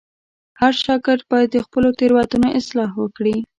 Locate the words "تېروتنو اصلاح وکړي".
1.99-3.35